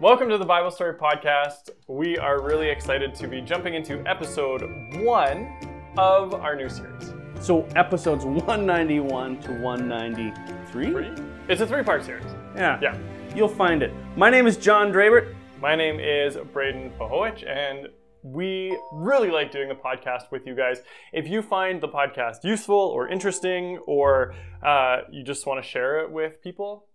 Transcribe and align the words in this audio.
Welcome 0.00 0.30
to 0.30 0.38
the 0.38 0.46
Bible 0.46 0.70
Story 0.70 0.94
Podcast. 0.94 1.68
We 1.86 2.16
are 2.16 2.40
really 2.40 2.70
excited 2.70 3.14
to 3.16 3.28
be 3.28 3.42
jumping 3.42 3.74
into 3.74 4.02
episode 4.08 4.62
one 5.02 5.52
of 5.98 6.32
our 6.32 6.56
new 6.56 6.70
series. 6.70 7.12
So 7.38 7.66
episodes 7.76 8.24
191 8.24 9.40
to 9.42 9.60
193. 9.60 10.90
Three? 10.90 11.24
It's 11.50 11.60
a 11.60 11.66
three 11.66 11.82
part 11.82 12.02
series. 12.02 12.24
Yeah. 12.56 12.78
Yeah. 12.80 12.96
You'll 13.36 13.46
find 13.46 13.82
it. 13.82 13.92
My 14.16 14.30
name 14.30 14.46
is 14.46 14.56
John 14.56 14.90
Drabert. 14.90 15.34
My 15.60 15.76
name 15.76 16.00
is 16.00 16.38
Braden 16.50 16.92
Pahowich, 16.98 17.46
and 17.46 17.88
we 18.22 18.74
really 18.94 19.30
like 19.30 19.52
doing 19.52 19.68
the 19.68 19.74
podcast 19.74 20.30
with 20.30 20.46
you 20.46 20.54
guys. 20.54 20.80
If 21.12 21.28
you 21.28 21.42
find 21.42 21.78
the 21.78 21.88
podcast 21.88 22.42
useful 22.42 22.74
or 22.74 23.06
interesting, 23.06 23.76
or 23.86 24.34
uh, 24.62 25.02
you 25.10 25.22
just 25.22 25.46
want 25.46 25.62
to 25.62 25.68
share 25.68 26.00
it 26.00 26.10
with 26.10 26.42
people, 26.42 26.86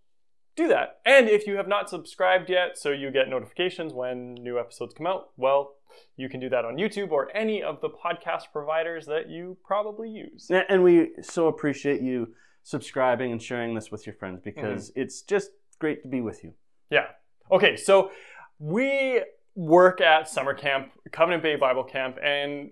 do 0.55 0.67
that. 0.69 0.99
And 1.05 1.27
if 1.29 1.45
you 1.47 1.55
have 1.57 1.67
not 1.67 1.89
subscribed 1.89 2.49
yet, 2.49 2.77
so 2.77 2.91
you 2.91 3.11
get 3.11 3.27
notifications 3.29 3.93
when 3.93 4.33
new 4.35 4.57
episodes 4.59 4.93
come 4.93 5.05
out, 5.07 5.29
well, 5.37 5.75
you 6.17 6.27
can 6.29 6.39
do 6.39 6.49
that 6.49 6.65
on 6.65 6.75
YouTube 6.75 7.11
or 7.11 7.35
any 7.35 7.61
of 7.63 7.81
the 7.81 7.89
podcast 7.89 8.51
providers 8.51 9.05
that 9.05 9.29
you 9.29 9.57
probably 9.65 10.09
use. 10.09 10.49
And 10.69 10.83
we 10.83 11.11
so 11.21 11.47
appreciate 11.47 12.01
you 12.01 12.33
subscribing 12.63 13.31
and 13.31 13.41
sharing 13.41 13.75
this 13.75 13.91
with 13.91 14.05
your 14.05 14.15
friends 14.15 14.41
because 14.43 14.89
Mm-hmm. 14.91 15.01
it's 15.01 15.21
just 15.21 15.51
great 15.79 16.01
to 16.03 16.07
be 16.09 16.21
with 16.21 16.43
you. 16.43 16.53
Yeah. 16.89 17.07
Okay, 17.51 17.75
so 17.77 18.11
we 18.59 19.21
work 19.55 20.01
at 20.01 20.27
summer 20.27 20.53
camp, 20.53 20.91
Covenant 21.11 21.43
Bay 21.43 21.55
Bible 21.55 21.83
Camp, 21.83 22.17
and 22.23 22.69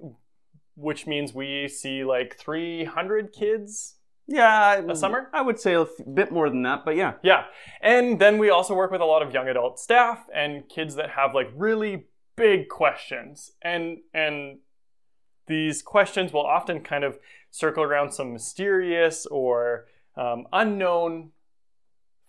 which 0.76 1.06
means 1.06 1.34
we 1.34 1.68
see 1.68 2.04
like 2.04 2.36
300 2.38 3.32
kids. 3.32 3.96
Yeah. 4.28 4.82
A 4.90 4.96
summer? 4.96 5.30
I 5.34 5.42
would 5.42 5.60
say 5.60 5.74
a 5.76 5.86
bit 6.14 6.32
more 6.32 6.50
than 6.50 6.62
that, 6.64 6.86
but 6.86 6.96
yeah. 6.96 7.14
Yeah. 7.24 7.46
And 7.82 8.20
then 8.20 8.38
we 8.38 8.50
also 8.50 8.74
work 8.74 8.92
with 8.92 9.02
a 9.02 9.06
lot 9.06 9.22
of 9.22 9.34
young 9.34 9.48
adult 9.48 9.80
staff 9.80 10.26
and 10.34 10.68
kids 10.70 10.96
that 10.96 11.12
have 11.12 11.34
like 11.36 11.50
really 11.56 12.06
big 12.36 12.70
questions. 12.70 13.52
And 13.62 14.00
and 14.14 14.60
these 15.48 15.82
questions 15.82 16.32
will 16.32 16.46
often 16.46 16.82
kind 16.82 17.04
of 17.04 17.20
circle 17.52 17.84
around 17.84 18.14
some 18.14 18.32
mysterious 18.32 19.26
or 19.26 19.86
um, 20.16 20.46
unknown 20.54 21.32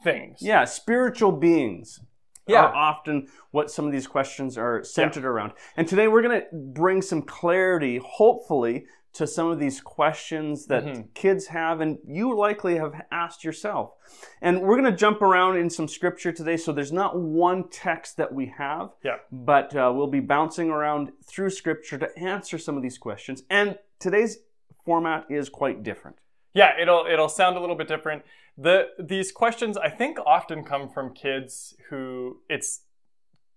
things. 0.03 0.39
Yeah, 0.43 0.65
spiritual 0.65 1.33
beings 1.33 2.01
Yeah. 2.49 2.65
are 2.65 2.75
often 2.75 3.29
what 3.53 3.71
some 3.71 3.87
of 3.87 3.93
these 3.93 4.07
questions 4.09 4.59
are 4.59 4.83
centered 4.83 5.25
around. 5.25 5.53
And 5.77 5.87
today 5.89 6.09
we're 6.09 6.23
going 6.23 6.41
to 6.41 6.47
bring 6.53 7.01
some 7.03 7.23
clarity, 7.23 8.01
hopefully, 8.05 8.87
to 9.15 9.27
some 9.27 9.49
of 9.51 9.59
these 9.59 9.81
questions 9.81 10.67
that 10.67 10.85
Mhm. 10.85 11.15
kids 11.15 11.47
have 11.47 11.81
and 11.81 11.99
you 12.05 12.35
likely 12.37 12.77
have 12.77 13.01
asked 13.11 13.45
yourself. 13.45 13.95
And 14.43 14.61
we're 14.63 14.77
going 14.77 14.91
to 14.91 14.97
jump 14.97 15.23
around 15.23 15.57
in 15.57 15.71
some 15.71 15.87
scripture 15.89 16.33
today, 16.33 16.57
so 16.57 16.73
there's 16.73 16.93
not 16.93 17.17
one 17.19 17.69
text 17.69 18.17
that 18.17 18.33
we 18.35 18.47
have, 18.59 18.91
Yeah. 19.03 19.19
but 19.31 19.75
uh, 19.75 19.93
we'll 19.95 20.09
be 20.09 20.21
bouncing 20.21 20.69
around 20.69 21.13
through 21.25 21.51
scripture 21.51 21.97
to 21.99 22.19
answer 22.19 22.59
some 22.59 22.77
of 22.77 22.83
these 22.83 22.99
questions. 22.99 23.45
And 23.49 23.79
today's 24.01 24.39
format 24.85 25.27
is 25.31 25.49
quite 25.49 25.83
different. 25.83 26.17
Yeah, 26.53 26.79
it'll 26.79 27.07
it'll 27.07 27.29
sound 27.29 27.57
a 27.57 27.61
little 27.61 27.75
bit 27.77 27.89
different. 27.89 28.23
The 28.57 28.91
these 28.99 29.33
questions 29.33 29.77
I 29.77 29.89
think 29.91 30.19
often 30.25 30.63
come 30.65 30.89
from 30.89 31.13
kids 31.15 31.75
who 31.89 32.41
it's 32.49 32.83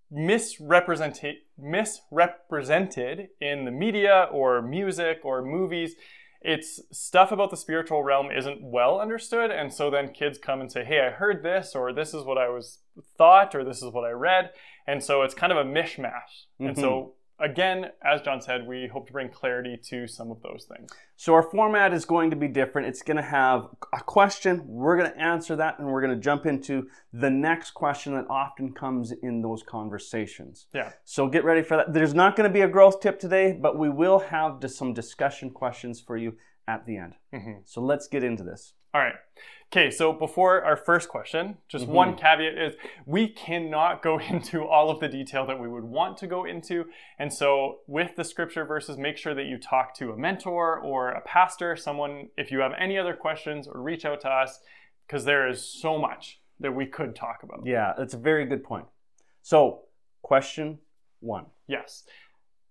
misrepresented 0.10 1.36
misrepresented 1.58 3.30
in 3.42 3.66
the 3.66 3.72
media 3.72 4.28
or 4.32 4.62
music 4.62 5.20
or 5.24 5.42
movies. 5.44 5.96
It's 6.42 6.80
stuff 6.92 7.32
about 7.32 7.50
the 7.50 7.58
spiritual 7.58 8.04
realm 8.04 8.30
isn't 8.32 8.62
well 8.62 9.02
understood, 9.02 9.50
and 9.50 9.74
so 9.74 9.90
then 9.90 10.14
kids 10.14 10.38
come 10.38 10.62
and 10.62 10.72
say, 10.72 10.86
"Hey, 10.86 11.02
I 11.02 11.10
heard 11.10 11.44
this," 11.44 11.76
or 11.76 11.92
"This 11.92 12.14
is 12.14 12.24
what 12.24 12.38
I 12.38 12.48
was 12.50 12.80
thought," 13.18 13.56
or 13.56 13.64
"This 13.64 13.82
is 13.82 13.92
what 13.92 14.06
I 14.06 14.12
read," 14.12 14.52
and 14.86 15.04
so 15.04 15.24
it's 15.24 15.34
kind 15.34 15.52
of 15.52 15.58
a 15.58 15.70
mishmash. 15.70 16.46
And 16.60 16.78
so 16.78 16.90
mm-hmm. 16.90 17.10
Again, 17.40 17.92
as 18.04 18.22
John 18.22 18.42
said, 18.42 18.68
we 18.68 18.88
hope 18.88 19.08
to 19.08 19.14
bring 19.14 19.30
clarity 19.30 19.78
to 19.90 20.08
some 20.08 20.32
of 20.32 20.42
those 20.42 20.66
things. 20.66 20.92
So 21.16 21.34
our 21.34 21.44
format 21.44 21.94
is 21.94 22.06
going 22.06 22.30
to 22.30 22.36
be 22.36 22.48
different. 22.48 22.88
It's 22.88 23.02
going 23.02 23.18
to 23.18 23.24
have 23.24 23.68
a 23.94 24.02
question. 24.02 24.64
We're 24.66 24.98
going 24.98 25.12
to 25.12 25.20
answer 25.20 25.56
that, 25.56 25.80
and 25.80 25.88
we're 25.88 26.02
going 26.02 26.16
to 26.16 26.22
jump 26.22 26.46
into 26.46 26.90
the 27.14 27.30
next 27.30 27.72
question 27.72 28.14
that 28.14 28.26
often 28.30 28.74
comes 28.74 29.12
in 29.12 29.42
those 29.42 29.64
conversations. 29.64 30.68
Yeah. 30.74 30.92
So 31.04 31.28
get 31.28 31.44
ready 31.44 31.62
for 31.62 31.78
that. 31.78 31.94
There's 31.94 32.14
not 32.14 32.36
going 32.36 32.50
to 32.50 32.54
be 32.54 32.62
a 32.62 32.68
growth 32.68 33.00
tip 33.00 33.20
today, 33.20 33.54
but 33.54 33.78
we 33.78 33.90
will 33.90 34.20
have 34.20 34.60
just 34.60 34.78
some 34.78 34.94
discussion 34.94 35.50
questions 35.50 36.00
for 36.02 36.18
you 36.18 36.38
at 36.68 36.86
the 36.86 36.98
end. 36.98 37.16
Mhm. 37.34 37.62
So 37.64 37.82
let's 37.82 38.08
get 38.08 38.24
into 38.24 38.44
this. 38.44 38.74
All 38.94 39.02
right. 39.02 39.16
Okay, 39.72 39.92
so 39.92 40.14
before 40.14 40.64
our 40.64 40.78
first 40.78 41.10
question, 41.10 41.58
just 41.68 41.86
Mm-hmm. 41.86 41.94
one 41.94 42.16
caveat 42.16 42.58
is 42.58 42.76
we 43.06 43.28
cannot 43.28 44.02
go 44.02 44.18
into 44.30 44.66
all 44.66 44.90
of 44.90 45.02
the 45.02 45.10
detail 45.10 45.46
that 45.46 45.60
we 45.60 45.68
would 45.68 45.84
want 45.84 46.18
to 46.20 46.28
go 46.28 46.46
into. 46.46 46.86
And 47.20 47.34
so, 47.34 47.80
with 47.86 48.16
the 48.16 48.24
scripture 48.24 48.64
verses, 48.64 48.98
make 48.98 49.18
sure 49.18 49.36
that 49.36 49.46
you 49.46 49.58
talk 49.58 49.94
to 49.96 50.12
a 50.12 50.18
mentor 50.18 50.80
or 50.80 51.10
a 51.12 51.22
pastor, 51.22 51.76
someone, 51.76 52.30
if 52.38 52.50
you 52.50 52.60
have 52.60 52.72
any 52.80 52.98
other 52.98 53.14
questions, 53.14 53.68
or 53.68 53.82
reach 53.82 54.06
out 54.06 54.22
to 54.22 54.30
us, 54.30 54.60
because 55.06 55.26
there 55.26 55.50
is 55.50 55.62
so 55.64 55.98
much 55.98 56.40
that 56.62 56.74
we 56.74 56.86
could 56.86 57.14
talk 57.16 57.44
about. 57.44 57.60
Yeah, 57.66 57.94
that's 57.98 58.14
a 58.14 58.18
very 58.18 58.46
good 58.46 58.64
point. 58.64 58.86
So, 59.42 59.82
question 60.22 60.80
one 61.20 61.46
Yes. 61.68 62.04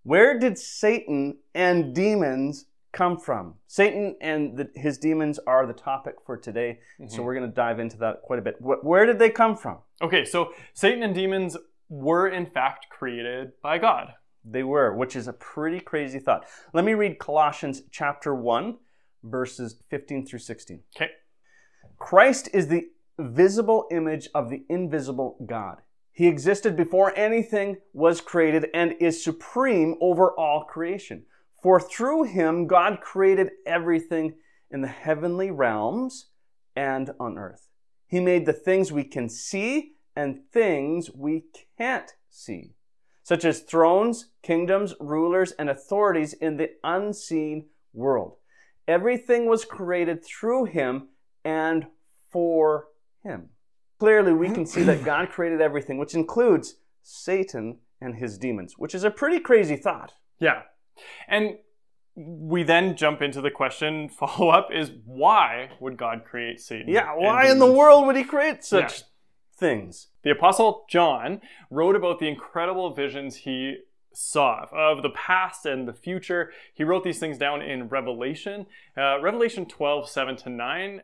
Where 0.02 0.38
did 0.38 0.56
Satan 0.56 1.38
and 1.54 1.94
demons 1.94 2.66
come 2.96 3.18
from? 3.18 3.54
Satan 3.66 4.16
and 4.22 4.56
the, 4.56 4.70
his 4.74 4.96
demons 4.96 5.38
are 5.46 5.66
the 5.66 5.74
topic 5.74 6.14
for 6.24 6.36
today, 6.36 6.80
so 6.98 7.04
mm-hmm. 7.04 7.22
we're 7.24 7.34
going 7.34 7.48
to 7.48 7.54
dive 7.54 7.78
into 7.78 7.98
that 7.98 8.22
quite 8.22 8.38
a 8.38 8.42
bit. 8.42 8.56
Wh- 8.58 8.82
where 8.82 9.04
did 9.04 9.18
they 9.18 9.28
come 9.28 9.54
from? 9.54 9.78
Okay, 10.00 10.24
so 10.24 10.52
Satan 10.72 11.02
and 11.02 11.14
demons 11.14 11.58
were 11.90 12.26
in 12.26 12.46
fact 12.46 12.86
created 12.88 13.52
by 13.62 13.76
God. 13.76 14.14
They 14.44 14.62
were, 14.62 14.94
which 14.94 15.14
is 15.14 15.28
a 15.28 15.34
pretty 15.34 15.78
crazy 15.78 16.18
thought. 16.18 16.46
Let 16.72 16.84
me 16.84 16.94
read 16.94 17.18
Colossians 17.18 17.82
chapter 17.90 18.34
1, 18.34 18.78
verses 19.24 19.76
15 19.90 20.26
through 20.26 20.38
16. 20.38 20.80
Okay. 20.96 21.10
Christ 21.98 22.48
is 22.54 22.68
the 22.68 22.88
visible 23.18 23.86
image 23.90 24.28
of 24.34 24.48
the 24.48 24.64
invisible 24.70 25.36
God. 25.44 25.82
He 26.12 26.28
existed 26.28 26.76
before 26.76 27.12
anything 27.14 27.76
was 27.92 28.22
created 28.22 28.68
and 28.72 28.94
is 29.00 29.22
supreme 29.22 29.96
over 30.00 30.30
all 30.30 30.64
creation. 30.64 31.24
For 31.66 31.80
through 31.80 32.22
him, 32.26 32.68
God 32.68 33.00
created 33.00 33.50
everything 33.66 34.34
in 34.70 34.82
the 34.82 34.86
heavenly 34.86 35.50
realms 35.50 36.26
and 36.76 37.10
on 37.18 37.36
earth. 37.36 37.70
He 38.06 38.20
made 38.20 38.46
the 38.46 38.52
things 38.52 38.92
we 38.92 39.02
can 39.02 39.28
see 39.28 39.94
and 40.14 40.48
things 40.52 41.10
we 41.12 41.46
can't 41.76 42.14
see, 42.30 42.76
such 43.24 43.44
as 43.44 43.62
thrones, 43.62 44.26
kingdoms, 44.44 44.94
rulers, 45.00 45.50
and 45.58 45.68
authorities 45.68 46.34
in 46.34 46.56
the 46.56 46.70
unseen 46.84 47.64
world. 47.92 48.36
Everything 48.86 49.46
was 49.46 49.64
created 49.64 50.24
through 50.24 50.66
him 50.66 51.08
and 51.44 51.88
for 52.30 52.86
him. 53.24 53.48
Clearly, 53.98 54.32
we 54.34 54.50
can 54.50 54.66
see 54.66 54.84
that 54.84 55.04
God 55.04 55.30
created 55.30 55.60
everything, 55.60 55.98
which 55.98 56.14
includes 56.14 56.76
Satan 57.02 57.78
and 58.00 58.14
his 58.14 58.38
demons, 58.38 58.74
which 58.78 58.94
is 58.94 59.02
a 59.02 59.10
pretty 59.10 59.40
crazy 59.40 59.74
thought. 59.74 60.12
Yeah. 60.38 60.62
And 61.28 61.58
we 62.14 62.62
then 62.62 62.96
jump 62.96 63.20
into 63.20 63.40
the 63.40 63.50
question 63.50 64.08
follow 64.18 64.48
up 64.48 64.68
is 64.72 64.92
why 65.04 65.70
would 65.80 65.96
God 65.96 66.24
create 66.24 66.60
Satan? 66.60 66.88
Yeah, 66.88 67.14
why 67.14 67.50
in 67.50 67.58
the 67.58 67.70
world 67.70 68.06
would 68.06 68.16
he 68.16 68.24
create 68.24 68.64
such 68.64 69.00
Yeah. 69.00 69.04
things? 69.58 70.08
The 70.22 70.30
Apostle 70.30 70.86
John 70.88 71.40
wrote 71.70 71.96
about 71.96 72.18
the 72.18 72.28
incredible 72.28 72.94
visions 72.94 73.36
he 73.36 73.78
saw 74.14 74.66
of 74.72 75.02
the 75.02 75.10
past 75.10 75.66
and 75.66 75.86
the 75.86 75.92
future. 75.92 76.50
He 76.72 76.84
wrote 76.84 77.04
these 77.04 77.18
things 77.18 77.36
down 77.36 77.60
in 77.60 77.88
Revelation, 77.88 78.66
uh, 78.96 79.20
Revelation 79.20 79.66
12, 79.66 80.08
7 80.08 80.36
to 80.36 80.48
9. 80.48 81.02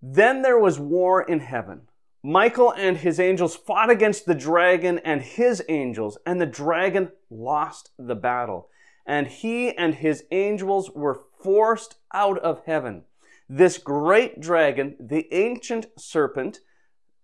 Then 0.00 0.42
there 0.42 0.58
was 0.58 0.78
war 0.78 1.22
in 1.22 1.40
heaven. 1.40 1.82
Michael 2.22 2.72
and 2.72 2.96
his 2.96 3.20
angels 3.20 3.54
fought 3.54 3.90
against 3.90 4.24
the 4.24 4.34
dragon 4.34 4.98
and 5.00 5.20
his 5.20 5.62
angels, 5.68 6.16
and 6.24 6.40
the 6.40 6.46
dragon 6.46 7.10
lost 7.28 7.90
the 7.98 8.14
battle. 8.14 8.70
And 9.06 9.26
he 9.26 9.76
and 9.76 9.96
his 9.96 10.24
angels 10.30 10.90
were 10.90 11.20
forced 11.42 11.96
out 12.12 12.38
of 12.38 12.62
heaven. 12.64 13.04
This 13.48 13.76
great 13.78 14.40
dragon, 14.40 14.96
the 14.98 15.28
ancient 15.32 15.86
serpent, 15.98 16.60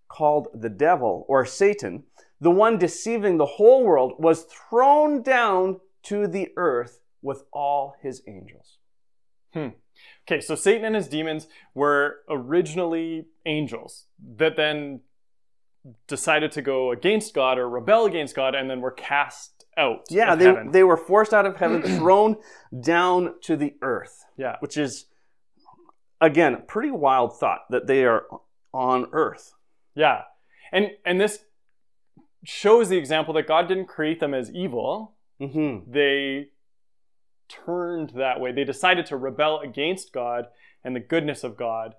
called 0.07 0.49
the 0.53 0.69
devil 0.69 1.25
or 1.27 1.45
Satan, 1.45 2.03
the 2.39 2.51
one 2.51 2.77
deceiving 2.77 3.37
the 3.37 3.45
whole 3.45 3.83
world, 3.83 4.13
was 4.17 4.43
thrown 4.43 5.23
down 5.23 5.79
to 6.03 6.27
the 6.27 6.49
earth 6.57 6.99
with 7.21 7.43
all 7.53 7.95
his 8.01 8.21
angels. 8.27 8.77
Hmm. 9.53 9.69
Okay, 10.27 10.41
so 10.41 10.55
Satan 10.55 10.85
and 10.85 10.95
his 10.95 11.07
demons 11.07 11.47
were 11.73 12.19
originally 12.29 13.27
angels 13.45 14.05
that 14.37 14.55
then 14.55 15.01
decided 16.07 16.51
to 16.53 16.61
go 16.61 16.91
against 16.91 17.33
God 17.33 17.57
or 17.57 17.67
rebel 17.67 18.05
against 18.05 18.35
God 18.35 18.53
and 18.55 18.69
then 18.69 18.81
were 18.81 18.91
cast 18.91 19.50
out. 19.77 20.01
Yeah, 20.09 20.35
they, 20.35 20.45
heaven. 20.45 20.71
they 20.71 20.83
were 20.83 20.97
forced 20.97 21.33
out 21.33 21.45
of 21.45 21.57
heaven, 21.57 21.81
thrown 21.97 22.37
down 22.79 23.35
to 23.41 23.55
the 23.55 23.75
earth, 23.81 24.25
yeah. 24.37 24.57
which 24.59 24.77
is, 24.77 25.05
again, 26.19 26.53
a 26.53 26.59
pretty 26.59 26.91
wild 26.91 27.37
thought 27.37 27.61
that 27.69 27.87
they 27.87 28.05
are 28.05 28.23
on 28.73 29.07
earth. 29.11 29.53
Yeah. 29.95 30.23
And 30.71 30.91
and 31.05 31.19
this 31.19 31.39
shows 32.43 32.89
the 32.89 32.97
example 32.97 33.33
that 33.35 33.47
God 33.47 33.67
didn't 33.67 33.87
create 33.87 34.19
them 34.19 34.33
as 34.33 34.51
evil. 34.51 35.15
Mm-hmm. 35.41 35.91
They 35.91 36.47
turned 37.49 38.11
that 38.15 38.39
way. 38.39 38.51
They 38.51 38.63
decided 38.63 39.05
to 39.07 39.17
rebel 39.17 39.59
against 39.59 40.13
God 40.13 40.47
and 40.83 40.95
the 40.95 40.99
goodness 40.99 41.43
of 41.43 41.57
God, 41.57 41.95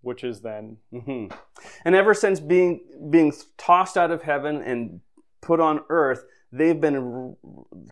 which 0.00 0.24
is 0.24 0.40
then 0.40 0.78
Mm-hmm. 0.92 1.34
And 1.84 1.94
ever 1.94 2.14
since 2.14 2.40
being 2.40 2.80
being 3.10 3.32
tossed 3.56 3.96
out 3.96 4.10
of 4.10 4.22
heaven 4.22 4.62
and 4.62 5.00
put 5.40 5.60
on 5.60 5.80
earth, 5.88 6.24
they've 6.52 6.80
been 6.80 6.96
r- 6.96 7.34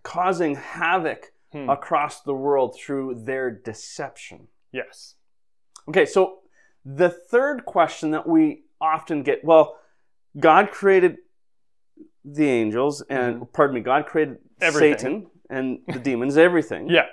causing 0.02 0.54
havoc 0.56 1.32
Hmm. 1.52 1.70
across 1.70 2.22
the 2.22 2.34
world 2.34 2.76
through 2.76 3.22
their 3.24 3.50
deception. 3.50 4.48
yes. 4.72 5.14
Okay, 5.88 6.04
so 6.04 6.38
the 6.84 7.08
third 7.08 7.64
question 7.64 8.10
that 8.10 8.26
we 8.28 8.64
often 8.80 9.22
get 9.22 9.44
well, 9.44 9.78
God 10.38 10.72
created 10.72 11.18
the 12.24 12.48
angels, 12.48 13.02
and 13.02 13.50
pardon 13.52 13.74
me, 13.76 13.80
God 13.80 14.06
created. 14.06 14.38
Everything. 14.60 14.98
Satan 14.98 15.30
and 15.48 15.78
the 15.86 16.00
demons, 16.00 16.36
everything. 16.36 16.88
Yeah. 16.90 17.06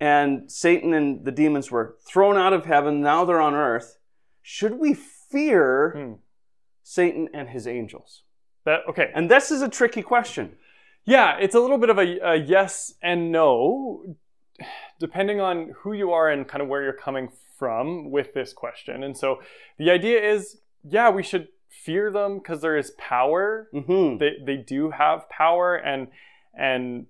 And 0.00 0.50
Satan 0.50 0.94
and 0.94 1.24
the 1.24 1.32
demons 1.32 1.70
were 1.70 1.96
thrown 2.06 2.36
out 2.36 2.52
of 2.52 2.64
heaven. 2.64 3.00
Now 3.02 3.24
they're 3.26 3.40
on 3.40 3.54
earth. 3.54 3.98
Should 4.42 4.78
we 4.78 4.94
fear 4.94 5.92
Hmm. 5.96 6.12
Satan 6.82 7.28
and 7.34 7.48
his 7.50 7.66
angels? 7.66 8.22
That 8.64 8.80
okay. 8.88 9.10
And 9.14 9.30
this 9.30 9.50
is 9.50 9.60
a 9.62 9.68
tricky 9.68 10.02
question. 10.02 10.56
Yeah, 11.06 11.36
it's 11.40 11.54
a 11.54 11.60
little 11.60 11.78
bit 11.78 11.88
of 11.88 11.98
a, 11.98 12.18
a 12.18 12.34
yes 12.36 12.94
and 13.00 13.30
no, 13.30 14.16
depending 14.98 15.40
on 15.40 15.72
who 15.78 15.92
you 15.92 16.10
are 16.10 16.28
and 16.28 16.46
kind 16.46 16.60
of 16.60 16.68
where 16.68 16.82
you're 16.82 16.92
coming 16.92 17.28
from 17.58 18.10
with 18.10 18.34
this 18.34 18.52
question. 18.52 19.04
And 19.04 19.16
so 19.16 19.40
the 19.78 19.90
idea 19.90 20.20
is, 20.20 20.58
yeah, 20.82 21.08
we 21.10 21.22
should 21.22 21.48
fear 21.70 22.10
them 22.10 22.38
because 22.38 22.60
there 22.60 22.76
is 22.76 22.90
power. 22.98 23.68
hmm 23.72 24.16
They 24.18 24.32
they 24.44 24.56
do 24.56 24.90
have 24.90 25.28
power 25.28 25.76
and 25.76 26.08
and 26.58 27.06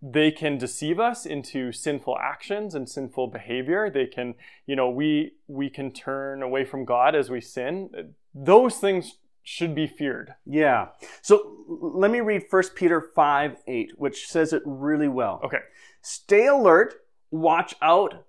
they 0.00 0.30
can 0.32 0.58
deceive 0.58 0.98
us 0.98 1.26
into 1.26 1.72
sinful 1.72 2.16
actions 2.18 2.74
and 2.74 2.88
sinful 2.88 3.28
behavior. 3.28 3.88
They 3.88 4.06
can, 4.06 4.34
you 4.66 4.76
know, 4.76 4.90
we 4.90 5.32
we 5.46 5.68
can 5.68 5.92
turn 5.92 6.42
away 6.42 6.64
from 6.64 6.84
God 6.84 7.14
as 7.14 7.30
we 7.30 7.40
sin. 7.40 7.90
Those 8.34 8.76
things 8.78 9.18
should 9.42 9.74
be 9.74 9.86
feared. 9.86 10.34
Yeah. 10.46 10.88
So 11.20 11.64
let 11.68 12.10
me 12.10 12.20
read 12.20 12.44
1 12.48 12.62
Peter 12.74 13.10
5 13.14 13.56
8, 13.66 13.92
which 13.96 14.26
says 14.26 14.52
it 14.52 14.62
really 14.64 15.08
well. 15.08 15.40
Okay. 15.44 15.58
Stay 16.00 16.46
alert, 16.46 16.94
watch 17.30 17.74
out 17.82 18.24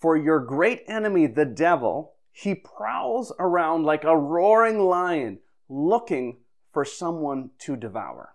for 0.00 0.16
your 0.16 0.40
great 0.40 0.82
enemy, 0.88 1.26
the 1.26 1.44
devil. 1.44 2.14
He 2.32 2.54
prowls 2.54 3.32
around 3.38 3.84
like 3.84 4.04
a 4.04 4.16
roaring 4.16 4.78
lion, 4.80 5.38
looking 5.68 6.38
for 6.72 6.84
someone 6.84 7.50
to 7.60 7.76
devour. 7.76 8.34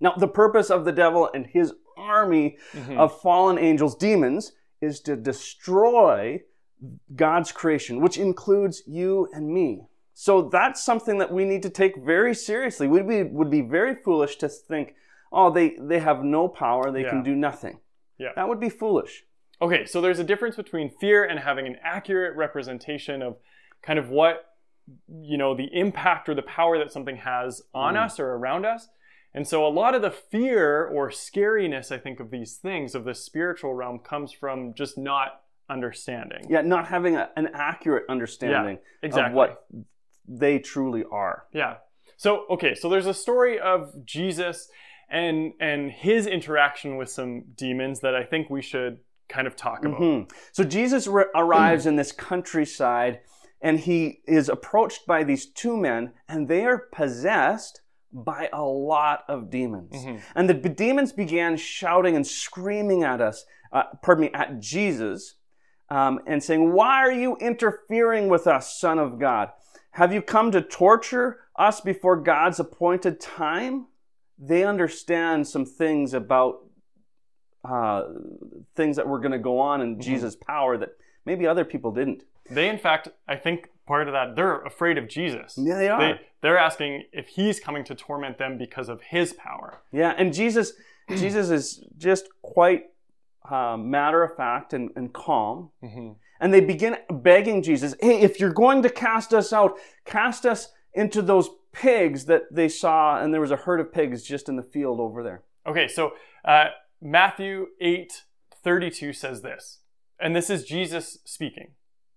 Now, 0.00 0.14
the 0.16 0.28
purpose 0.28 0.70
of 0.70 0.84
the 0.84 0.92
devil 0.92 1.30
and 1.32 1.46
his 1.46 1.72
army 1.96 2.56
Mhm. 2.72 2.98
of 2.98 3.20
fallen 3.20 3.58
angels, 3.58 3.94
demons, 3.94 4.52
is 4.80 5.00
to 5.02 5.16
destroy 5.16 6.42
God's 7.14 7.52
creation, 7.52 8.00
which 8.00 8.18
includes 8.18 8.82
you 8.86 9.28
and 9.32 9.48
me. 9.48 9.86
So 10.14 10.48
that's 10.48 10.82
something 10.82 11.18
that 11.18 11.32
we 11.32 11.44
need 11.44 11.62
to 11.64 11.70
take 11.70 11.96
very 11.96 12.34
seriously. 12.34 12.86
We'd 12.86 13.08
be, 13.08 13.24
would 13.24 13.50
be 13.50 13.60
very 13.60 13.96
foolish 13.96 14.36
to 14.36 14.48
think, 14.48 14.94
oh, 15.32 15.50
they, 15.50 15.76
they 15.78 15.98
have 15.98 16.22
no 16.22 16.48
power, 16.48 16.90
they 16.92 17.02
can 17.02 17.22
do 17.22 17.34
nothing. 17.34 17.80
Yeah. 18.16 18.28
That 18.36 18.48
would 18.48 18.60
be 18.60 18.68
foolish. 18.68 19.24
Okay, 19.60 19.84
so 19.84 20.00
there's 20.00 20.18
a 20.18 20.24
difference 20.24 20.56
between 20.56 20.90
fear 21.00 21.24
and 21.24 21.40
having 21.40 21.66
an 21.66 21.76
accurate 21.82 22.36
representation 22.36 23.22
of 23.22 23.36
kind 23.82 23.98
of 23.98 24.08
what 24.08 24.54
you 25.08 25.38
know 25.38 25.54
the 25.54 25.68
impact 25.72 26.28
or 26.28 26.34
the 26.34 26.42
power 26.42 26.78
that 26.78 26.92
something 26.92 27.16
has 27.16 27.62
on 27.72 27.94
Mm. 27.94 28.04
us 28.04 28.20
or 28.20 28.32
around 28.34 28.66
us. 28.66 28.88
And 29.32 29.48
so 29.48 29.66
a 29.66 29.68
lot 29.68 29.94
of 29.94 30.02
the 30.02 30.10
fear 30.10 30.84
or 30.86 31.10
scariness 31.10 31.90
I 31.90 31.98
think 31.98 32.20
of 32.20 32.30
these 32.30 32.56
things 32.56 32.94
of 32.94 33.04
the 33.04 33.14
spiritual 33.14 33.74
realm 33.74 33.98
comes 33.98 34.32
from 34.32 34.74
just 34.74 34.98
not 34.98 35.42
understanding. 35.70 36.46
Yeah, 36.48 36.60
not 36.60 36.88
having 36.88 37.16
a, 37.16 37.30
an 37.36 37.48
accurate 37.54 38.04
understanding 38.08 38.76
yeah, 38.76 39.06
exactly. 39.06 39.30
of 39.30 39.34
what 39.34 39.66
they 40.26 40.58
truly 40.58 41.04
are. 41.10 41.44
Yeah. 41.52 41.76
So 42.16 42.44
okay, 42.50 42.74
so 42.74 42.88
there's 42.88 43.06
a 43.06 43.14
story 43.14 43.58
of 43.58 43.92
Jesus 44.04 44.68
and 45.10 45.52
and 45.60 45.90
his 45.90 46.26
interaction 46.26 46.96
with 46.96 47.10
some 47.10 47.44
demons 47.56 48.00
that 48.00 48.14
I 48.14 48.24
think 48.24 48.48
we 48.50 48.62
should 48.62 48.98
kind 49.28 49.46
of 49.46 49.56
talk 49.56 49.84
about. 49.84 50.00
Mhm. 50.00 50.30
So 50.52 50.64
Jesus 50.64 51.06
re- 51.06 51.26
arrives 51.34 51.86
in 51.86 51.96
this 51.96 52.12
countryside 52.12 53.20
and 53.60 53.80
he 53.80 54.20
is 54.26 54.48
approached 54.48 55.06
by 55.06 55.24
these 55.24 55.46
two 55.46 55.76
men 55.76 56.12
and 56.28 56.48
they 56.48 56.64
are 56.64 56.78
possessed 56.92 57.80
by 58.12 58.48
a 58.52 58.62
lot 58.62 59.24
of 59.28 59.50
demons. 59.50 59.92
Mhm. 60.04 60.20
And 60.34 60.48
the 60.48 60.54
b- 60.54 60.68
demons 60.68 61.12
began 61.12 61.56
shouting 61.56 62.14
and 62.14 62.26
screaming 62.26 63.02
at 63.02 63.20
us, 63.20 63.44
uh, 63.72 63.84
pardon 64.02 64.22
me, 64.26 64.30
at 64.32 64.60
Jesus, 64.60 65.36
um, 65.90 66.20
and 66.26 66.42
saying, 66.42 66.72
Why 66.72 66.98
are 66.98 67.10
you 67.12 67.36
interfering 67.36 68.28
with 68.28 68.46
us, 68.46 68.78
Son 68.78 68.98
of 68.98 69.18
God? 69.18 69.50
Have 69.94 70.12
you 70.12 70.22
come 70.22 70.50
to 70.50 70.60
torture 70.60 71.38
us 71.54 71.80
before 71.80 72.16
God's 72.16 72.58
appointed 72.58 73.20
time? 73.20 73.86
They 74.36 74.64
understand 74.64 75.46
some 75.46 75.64
things 75.64 76.14
about 76.14 76.66
uh, 77.64 78.02
things 78.74 78.96
that 78.96 79.06
were 79.06 79.20
going 79.20 79.30
to 79.30 79.38
go 79.38 79.60
on 79.60 79.80
in 79.80 80.00
Jesus' 80.00 80.34
power 80.34 80.76
that 80.78 80.96
maybe 81.24 81.46
other 81.46 81.64
people 81.64 81.92
didn't. 81.92 82.24
They, 82.50 82.68
in 82.68 82.76
fact, 82.76 83.08
I 83.28 83.36
think 83.36 83.68
part 83.86 84.08
of 84.08 84.14
that, 84.14 84.34
they're 84.34 84.62
afraid 84.62 84.98
of 84.98 85.08
Jesus. 85.08 85.54
Yeah, 85.56 85.78
they 85.78 85.88
are. 85.88 86.00
They, 86.00 86.20
they're 86.42 86.58
asking 86.58 87.04
if 87.12 87.28
he's 87.28 87.60
coming 87.60 87.84
to 87.84 87.94
torment 87.94 88.36
them 88.36 88.58
because 88.58 88.88
of 88.88 89.00
his 89.00 89.32
power. 89.32 89.82
Yeah, 89.92 90.12
and 90.18 90.34
Jesus, 90.34 90.72
Jesus 91.08 91.50
is 91.50 91.84
just 91.96 92.26
quite 92.42 92.86
uh, 93.48 93.76
matter 93.76 94.24
of 94.24 94.36
fact 94.36 94.72
and, 94.72 94.90
and 94.96 95.12
calm. 95.12 95.70
And 96.40 96.52
they 96.52 96.60
begin 96.60 96.96
begging 97.24 97.62
Jesus, 97.62 97.96
hey, 98.00 98.20
if 98.20 98.38
you're 98.38 98.52
going 98.52 98.82
to 98.82 98.90
cast 98.90 99.34
us 99.34 99.52
out, 99.52 99.76
cast 100.04 100.46
us 100.46 100.68
into 100.92 101.20
those 101.20 101.50
pigs 101.72 102.26
that 102.26 102.42
they 102.52 102.68
saw, 102.68 103.18
and 103.20 103.34
there 103.34 103.40
was 103.40 103.50
a 103.50 103.56
herd 103.56 103.80
of 103.80 103.92
pigs 103.92 104.22
just 104.22 104.48
in 104.48 104.54
the 104.54 104.62
field 104.62 105.00
over 105.00 105.24
there. 105.24 105.42
Okay, 105.66 105.88
so 105.88 106.12
uh, 106.44 106.66
Matthew 107.02 107.66
8 107.80 108.22
32 108.62 109.12
says 109.12 109.42
this, 109.42 109.80
and 110.20 110.34
this 110.34 110.48
is 110.48 110.64
Jesus 110.64 111.18
speaking. 111.24 111.72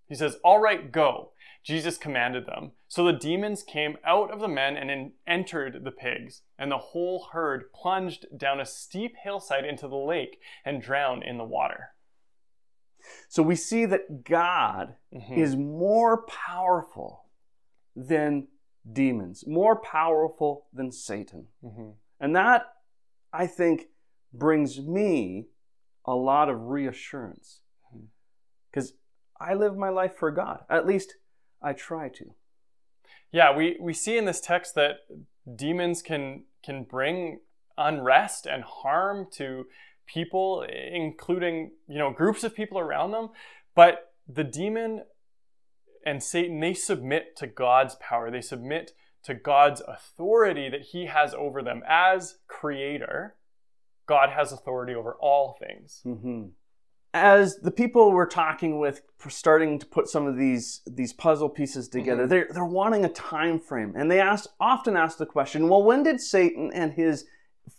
He 0.07 0.15
says, 0.15 0.38
All 0.44 0.59
right, 0.59 0.92
go. 0.92 1.31
Jesus 1.63 1.98
commanded 1.98 2.45
them. 2.45 2.71
So 2.87 3.04
the 3.04 3.11
demons 3.11 3.61
came 3.61 3.97
out 4.06 4.31
of 4.31 4.40
the 4.40 4.47
men 4.47 4.78
and 4.78 4.90
en- 4.90 5.11
entered 5.28 5.83
the 5.83 5.92
pigs, 5.92 6.44
and 6.57 6.71
the 6.71 6.78
whole 6.78 7.28
herd 7.33 7.73
plunged 7.73 8.26
down 8.37 8.61
a 8.61 8.66
steep 8.66 9.16
hillside 9.21 9.66
into 9.66 9.90
the 9.90 9.97
lake 9.97 10.40
and 10.64 10.81
drowned 10.81 11.23
in 11.23 11.37
the 11.37 11.44
water. 11.44 11.90
So 13.28 13.44
we 13.44 13.56
see 13.56 13.85
that 13.85 14.23
God 14.23 14.95
Mhm. 15.14 15.37
is 15.37 15.56
more 15.56 16.23
powerful 16.23 17.26
than 17.95 18.47
demons, 18.92 19.45
more 19.47 19.76
powerful 19.76 20.68
than 20.71 20.92
Satan. 20.92 21.47
Mhm. 21.64 21.95
And 22.19 22.35
that, 22.35 22.73
I 23.33 23.47
think, 23.47 23.90
brings 24.33 24.80
me 24.80 25.49
a 26.06 26.16
lot 26.16 26.49
of 26.49 26.68
reassurance. 26.68 27.61
Because 28.69 28.94
I 29.40 29.54
live 29.54 29.78
my 29.78 29.90
life 29.90 30.16
for 30.16 30.31
God. 30.31 30.66
At 30.69 30.85
least 30.85 31.16
I 31.61 31.73
try 31.73 32.09
to. 32.09 32.35
Yeah, 33.31 33.56
we, 33.56 33.78
we 33.80 33.94
see 33.94 34.18
in 34.18 34.26
this 34.26 34.40
text 34.42 34.76
that 34.76 34.97
demons 35.56 36.02
can 36.02 36.45
can 36.64 36.83
bring 36.83 37.40
unrest 37.78 38.46
and 38.46 38.64
harm 38.64 39.28
to 39.34 39.66
people, 40.06 40.64
including 40.64 41.72
you 41.88 41.98
know 41.98 42.12
groups 42.12 42.44
of 42.44 42.56
people 42.56 42.80
around 42.80 43.12
them. 43.12 43.30
But 43.76 44.14
the 44.28 44.44
demon 44.44 45.04
and 46.06 46.24
Satan 46.24 46.60
they 46.60 46.74
submit 46.74 47.36
to 47.38 47.48
God's 47.48 47.96
power. 47.96 48.31
They 48.31 48.42
submit 48.42 48.92
to 49.24 49.34
God's 49.34 49.81
authority 49.88 50.69
that 50.69 50.81
He 50.94 51.06
has 51.07 51.34
over 51.34 51.62
them 51.62 51.84
as 51.88 52.38
Creator. 52.48 53.36
God 54.06 54.30
has 54.30 54.54
authority 54.54 54.96
over 54.96 55.16
all 55.19 55.57
things. 55.60 56.00
hmm 56.04 56.46
As 57.14 57.57
the 57.57 57.72
people 57.72 58.12
we're 58.12 58.26
talking 58.26 58.80
with, 58.80 59.02
starting 59.28 59.80
to 59.80 59.86
put 59.86 60.07
some 60.07 60.28
of 60.28 60.38
these 60.38 60.81
these 60.88 61.12
puzzle 61.14 61.50
pieces 61.50 61.90
together, 61.90 62.26
Mhm. 62.26 62.30
they're 62.30 62.48
they're 62.52 62.66
wanting 62.66 63.04
a 63.04 63.10
time 63.10 63.60
frame, 63.60 63.94
and 63.98 64.10
they 64.10 64.22
ask 64.22 64.50
often 64.60 64.96
ask 64.96 65.18
the 65.18 65.26
question, 65.26 65.68
well, 65.68 65.84
when 65.84 66.04
did 66.04 66.22
Satan 66.22 66.72
and 66.74 66.94
his 66.94 67.26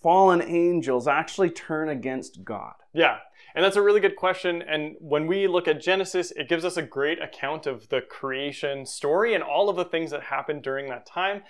fallen 0.03 0.43
angels 0.43 1.07
actually 1.09 1.51
turn 1.51 1.89
against 1.89 2.45
God? 2.45 2.75
Yeah, 2.93 3.19
and 3.55 3.65
that's 3.65 3.77
a 3.77 3.83
really 3.83 4.01
good 4.01 4.17
question. 4.17 4.63
And 4.63 4.97
when 5.01 5.27
we 5.27 5.47
look 5.47 5.69
at 5.69 5.81
Genesis, 5.81 6.31
it 6.33 6.49
gives 6.49 6.65
us 6.65 6.77
a 6.77 6.83
great 6.83 7.21
account 7.23 7.67
of 7.67 7.89
the 7.89 8.01
creation 8.01 8.87
story 8.87 9.35
and 9.35 9.43
all 9.43 9.69
of 9.69 9.77
the 9.77 9.85
things 9.85 10.11
that 10.11 10.25
happened 10.25 10.63
during 10.63 10.89
that 10.89 11.07
time. 11.07 11.43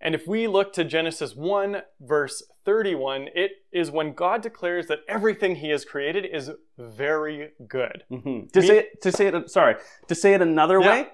And 0.00 0.14
if 0.14 0.26
we 0.26 0.46
look 0.48 0.72
to 0.74 0.84
Genesis 0.84 1.34
1, 1.34 1.80
verse 2.00 2.42
31, 2.64 3.28
it 3.34 3.52
is 3.72 3.90
when 3.90 4.12
God 4.12 4.42
declares 4.42 4.86
that 4.88 4.98
everything 5.08 5.56
he 5.56 5.70
has 5.70 5.84
created 5.84 6.26
is 6.26 6.50
very 6.76 7.50
good. 7.68 8.04
Mhm. 8.10 8.50
To 8.52 8.60
Me- 8.60 8.66
say 8.66 8.78
it, 8.80 9.02
to 9.02 9.12
say 9.12 9.26
it 9.28 9.50
sorry 9.50 9.76
to 10.08 10.14
say 10.14 10.34
it 10.34 10.42
another 10.42 10.80
Yeah. 10.80 10.88
way, 10.88 11.08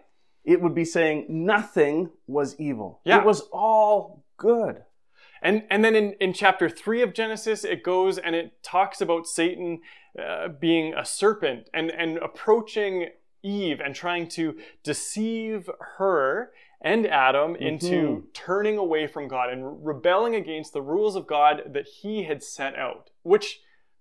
it 0.45 0.61
would 0.61 0.75
be 0.75 0.85
saying 0.85 1.27
nothing 1.29 2.11
was 2.27 2.59
evil. 2.59 3.01
Yeah. 3.05 3.19
It 3.21 3.25
was 3.27 3.43
all 3.53 4.25
good. 4.39 4.83
And, 5.43 5.65
and 5.71 5.85
then 5.85 5.95
in, 5.97 6.13
in 6.21 6.33
chapter 6.33 6.69
3 6.69 7.03
of 7.03 7.15
Genesis, 7.15 7.65
it 7.65 7.83
goes 7.83 8.19
and 8.19 8.35
it 8.35 8.63
talks 8.63 9.01
about 9.01 9.27
Satan 9.27 9.81
uh, 10.19 10.49
being 10.49 10.93
a 10.95 11.05
serpent 11.05 11.69
and, 11.73 11.91
and 11.91 12.19
approaching 12.19 13.09
Eve 13.43 13.81
and 13.81 13.95
trying 13.95 14.29
to 14.29 14.59
deceive 14.83 15.71
her 15.97 16.53
and 16.83 17.07
Adam 17.07 17.57
into 17.57 17.87
Mhm. 17.87 18.23
turning 18.33 18.77
away 18.79 19.07
from 19.07 19.29
God 19.29 19.51
and 19.51 19.85
rebelling 19.85 20.35
against 20.35 20.73
the 20.73 20.83
rules 20.83 21.15
of 21.17 21.27
God 21.27 21.63
that 21.67 21.87
he 21.87 22.25
had 22.25 22.43
set 22.43 22.75
out, 22.77 23.11
which 23.23 23.61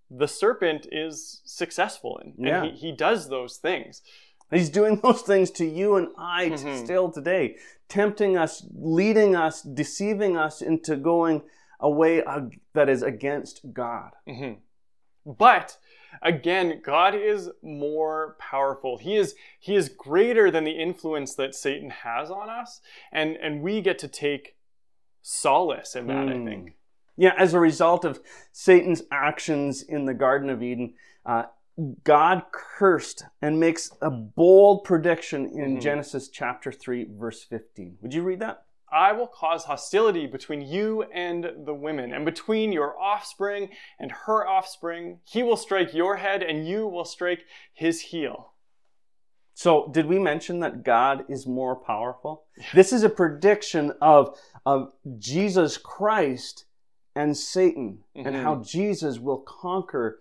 the 0.09 0.27
serpent 0.27 0.87
is 0.91 1.41
successful 1.45 2.17
in. 2.23 2.33
And 2.37 2.47
Yeah. 2.47 2.65
he, 2.65 2.71
he 2.71 2.91
does 2.91 3.29
those 3.29 3.57
things. 3.57 4.01
He's 4.51 4.69
doing 4.69 4.99
those 5.03 5.21
things 5.21 5.51
to 5.51 5.65
you 5.65 5.95
and 5.95 6.09
I 6.17 6.49
Mhm. 6.49 6.83
still 6.83 7.11
today, 7.11 7.57
tempting 7.87 8.37
us, 8.37 8.65
leading 8.73 9.35
us, 9.35 9.61
deceiving 9.61 10.37
us 10.37 10.61
into 10.61 10.95
going 10.95 11.43
a 11.79 11.89
way 11.89 12.23
that 12.73 12.89
is 12.89 13.03
against 13.03 13.73
God. 13.73 14.11
Mhm. 14.27 14.57
But 15.25 15.77
again, 16.21 16.81
God 16.83 17.13
is 17.15 17.51
more 17.61 18.35
powerful. 18.39 18.97
He 18.97 19.15
is 19.15 19.35
he 19.59 19.75
is 19.75 19.89
greater 19.89 20.49
than 20.51 20.63
the 20.63 20.71
influence 20.79 21.35
that 21.35 21.53
Satan 21.55 21.89
has 21.91 22.31
on 22.31 22.49
us, 22.49 22.81
and 23.11 23.37
and 23.37 23.61
we 23.61 23.81
get 23.81 23.99
to 23.99 24.07
take 24.07 24.55
solace 25.21 25.95
in 25.95 26.07
that. 26.07 26.27
I 26.27 26.33
Hmm. 26.33 26.45
think. 26.45 26.75
Yeah, 27.15 27.33
as 27.37 27.53
a 27.53 27.59
result 27.59 28.05
of 28.05 28.21
Satan's 28.53 29.03
actions 29.11 29.81
in 29.83 30.05
the 30.05 30.13
Garden 30.13 30.49
of 30.49 30.63
Eden, 30.63 30.95
uh, 31.25 31.43
God 32.03 32.43
cursed 32.51 33.23
and 33.41 33.59
makes 33.59 33.91
a 34.01 34.09
bold 34.09 34.83
prediction 34.83 35.45
in 35.47 35.77
Mhm. 35.77 35.81
Genesis 35.81 36.27
chapter 36.29 36.71
3, 36.71 37.05
verse 37.05 37.43
15. 37.43 37.97
Would 38.01 38.13
you 38.13 38.23
read 38.23 38.39
that? 38.41 38.65
I 38.91 39.11
will 39.11 39.27
cause 39.27 39.65
hostility 39.65 40.25
between 40.25 40.61
you 40.61 41.03
and 41.03 41.51
the 41.65 41.75
women, 41.75 42.11
and 42.11 42.25
between 42.25 42.71
your 42.71 42.99
offspring 42.99 43.69
and 43.99 44.11
her 44.11 44.47
offspring. 44.47 45.19
He 45.23 45.43
will 45.43 45.57
strike 45.57 45.93
your 45.93 46.17
head, 46.17 46.41
and 46.41 46.67
you 46.67 46.87
will 46.87 47.05
strike 47.05 47.45
his 47.71 48.01
heel. 48.01 48.53
So, 49.53 49.87
did 49.91 50.05
we 50.05 50.19
mention 50.19 50.59
that 50.61 50.83
God 50.83 51.25
is 51.29 51.45
more 51.45 51.75
powerful? 51.75 52.45
This 52.73 52.91
is 52.91 53.03
a 53.03 53.09
prediction 53.09 53.91
of, 54.01 54.39
of 54.65 54.93
Jesus 55.17 55.77
Christ 55.77 56.65
and 57.15 57.37
Satan 57.37 58.03
and 58.15 58.35
Mhm. 58.35 58.41
how 58.43 58.55
Jesus 58.63 59.19
will 59.19 59.39
conquer 59.39 60.19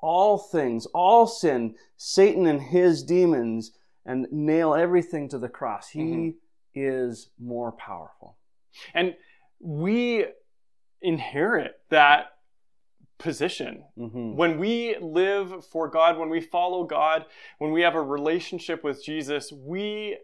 all 0.00 0.38
things, 0.38 0.86
all 0.86 1.26
sin, 1.26 1.74
Satan 1.96 2.46
and 2.46 2.60
his 2.60 3.02
demons, 3.02 3.72
and 4.04 4.26
nail 4.30 4.74
everything 4.74 5.28
to 5.28 5.38
the 5.38 5.48
cross. 5.48 5.90
He 5.90 6.00
Mhm. 6.00 6.34
is 6.74 7.30
more 7.38 7.72
powerful. 7.72 8.36
And 8.94 9.16
we 9.60 10.26
inherit 11.02 11.80
that 11.88 12.38
position 13.18 13.84
Mhm. 13.98 14.34
when 14.36 14.58
we 14.58 14.96
live 14.98 15.66
for 15.66 15.88
God, 15.88 16.16
when 16.18 16.28
we 16.30 16.40
follow 16.40 16.84
God, 16.84 17.26
when 17.58 17.72
we 17.72 17.82
have 17.82 17.96
a 17.96 18.02
relationship 18.02 18.84
with 18.84 19.04
Jesus, 19.04 19.52
we 19.52 20.18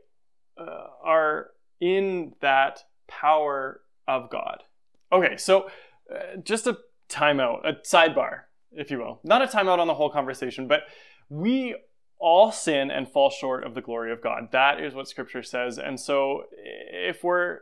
uh, 0.56 0.88
are 1.02 1.50
in 1.80 2.36
that 2.38 2.84
power 3.08 3.82
of 4.06 4.30
God. 4.30 4.62
Okay, 5.10 5.36
so 5.36 5.68
uh, 6.08 6.36
just 6.36 6.68
a 6.68 6.78
timeout, 7.08 7.66
a 7.66 7.72
sidebar, 7.82 8.42
if 8.76 8.90
you 8.90 8.98
will. 8.98 9.20
Not 9.24 9.42
a 9.42 9.46
timeout 9.46 9.78
on 9.78 9.86
the 9.86 9.94
whole 9.94 10.10
conversation, 10.10 10.68
but 10.68 10.82
we 11.28 11.76
all 12.18 12.52
sin 12.52 12.90
and 12.90 13.08
fall 13.08 13.30
short 13.30 13.64
of 13.64 13.74
the 13.74 13.80
glory 13.82 14.12
of 14.12 14.22
God. 14.22 14.48
That 14.52 14.80
is 14.80 14.94
what 14.94 15.08
scripture 15.08 15.42
says. 15.42 15.78
And 15.78 15.98
so 16.00 16.44
if 16.52 17.22
we're 17.22 17.58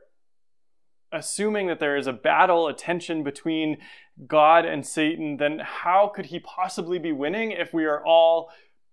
assuming 1.12 1.66
that 1.66 1.80
there 1.80 1.96
is 1.96 2.06
a 2.06 2.12
battle, 2.12 2.68
a 2.68 2.74
tension 2.74 3.22
between 3.22 3.78
God 4.26 4.64
and 4.64 4.86
Satan, 4.86 5.36
then 5.36 5.60
how 5.62 6.10
could 6.14 6.26
he 6.26 6.38
possibly 6.40 6.98
be 6.98 7.12
winning 7.12 7.50
if 7.52 7.72
we 7.74 7.84
are 7.84 8.04
all 8.04 8.50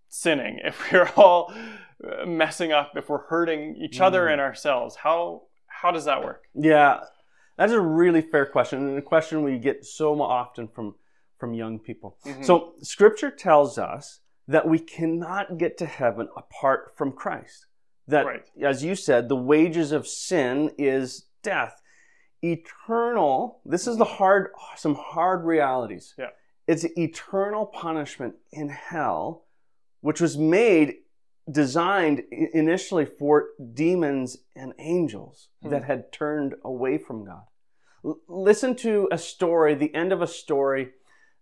sinning, 0.09 0.59
if 0.63 0.91
we're 0.91 1.09
all 1.15 1.53
uh, 1.53 2.25
messing 2.25 2.71
up, 2.71 2.93
if 2.95 3.09
we're 3.09 3.27
hurting 3.27 3.75
each 3.77 4.01
other 4.01 4.25
Mm. 4.25 4.33
and 4.33 4.41
ourselves? 4.41 4.97
How 4.97 5.43
how 5.67 5.91
does 5.91 6.05
that 6.05 6.21
work? 6.23 6.43
Yeah, 6.53 6.99
that's 7.57 7.71
a 7.71 7.79
really 7.79 8.21
fair 8.21 8.45
question, 8.45 8.79
and 8.87 8.97
a 8.97 9.01
question 9.01 9.43
we 9.43 9.57
get 9.57 9.85
so 9.85 10.21
often 10.21 10.67
from 10.67 10.95
from 11.39 11.53
young 11.53 11.79
people. 11.79 12.17
Mhm. 12.25 12.45
So, 12.45 12.73
Scripture 12.81 13.31
tells 13.31 13.77
us 13.77 14.19
that 14.47 14.67
we 14.67 14.77
cannot 14.79 15.57
get 15.57 15.77
to 15.77 15.85
heaven 15.85 16.27
apart 16.35 16.95
from 16.97 17.11
Christ. 17.11 17.65
That, 18.07 18.25
Right. 18.25 18.43
as 18.61 18.83
you 18.83 18.95
said, 18.95 19.29
the 19.29 19.35
wages 19.35 19.91
of 19.91 20.07
sin 20.07 20.71
is 20.77 21.27
death. 21.43 21.81
Eternal. 22.43 23.61
This 23.65 23.87
is 23.87 23.97
the 23.97 24.05
hard, 24.05 24.51
some 24.75 24.95
hard 24.95 25.43
realities. 25.45 26.15
Yeah. 26.17 26.29
It's 26.67 26.85
eternal 26.97 27.65
punishment 27.67 28.35
in 28.51 28.69
hell, 28.69 29.45
which 30.01 30.21
was 30.21 30.37
made, 30.37 30.97
designed 31.49 32.19
initially 32.31 33.05
for 33.05 33.49
demons 33.73 34.37
and 34.55 34.73
angels 34.77 35.49
Hmm. 35.61 35.69
that 35.69 35.83
had 35.83 36.11
turned 36.11 36.55
away 36.63 36.97
from 36.97 37.25
God. 37.25 37.43
L- 38.05 38.19
listen 38.27 38.75
to 38.77 39.07
a 39.11 39.17
story, 39.17 39.73
the 39.75 39.93
end 39.93 40.11
of 40.13 40.21
a 40.21 40.27
story 40.27 40.93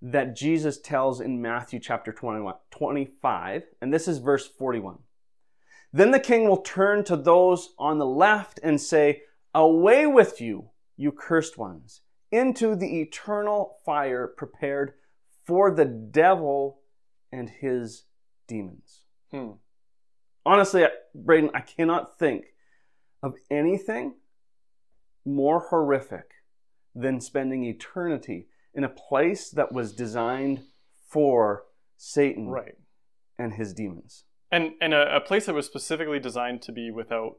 that 0.01 0.35
Jesus 0.35 0.79
tells 0.79 1.19
in 1.19 1.41
Matthew 1.41 1.79
chapter 1.79 2.11
21, 2.11 2.53
25, 2.71 3.63
and 3.81 3.93
this 3.93 4.07
is 4.07 4.19
verse 4.19 4.47
41. 4.47 4.99
Then 5.91 6.11
the 6.11 6.19
king 6.19 6.47
will 6.47 6.61
turn 6.61 7.03
to 7.05 7.15
those 7.15 7.73
on 7.79 7.97
the 7.97 8.05
left 8.05 8.59
and 8.61 8.79
say, 8.79 9.21
Away 9.55 10.05
with 10.05 10.39
you, 10.39 10.69
you 10.95 11.11
cursed 11.11 11.57
ones, 11.57 12.01
into 12.31 12.75
the 12.75 13.01
eternal 13.01 13.77
fire 13.85 14.27
prepared 14.27 14.93
for 15.45 15.71
the 15.71 15.85
devil 15.85 16.81
and 17.31 17.49
his 17.49 18.03
demons. 18.47 19.05
Hmm. 19.31 19.51
Honestly, 20.45 20.85
Braden, 21.15 21.51
I 21.53 21.61
cannot 21.61 22.17
think 22.19 22.45
of 23.23 23.35
anything 23.49 24.15
more 25.25 25.67
horrific 25.69 26.31
than 26.95 27.19
spending 27.19 27.63
eternity 27.63 28.47
in 28.77 28.83
a 28.85 28.89
place 28.89 29.49
that 29.49 29.73
was 29.73 29.91
designed 29.91 30.61
for 31.09 31.63
Satan 31.97 32.47
Right. 32.47 32.75
and 33.37 33.53
his 33.55 33.73
demons. 33.73 34.23
And 34.51 34.73
and 34.79 34.93
a, 34.93 35.17
a 35.17 35.19
place 35.19 35.47
that 35.47 35.55
was 35.55 35.65
specifically 35.65 36.19
designed 36.19 36.61
to 36.63 36.71
be 36.71 36.89
without 36.91 37.35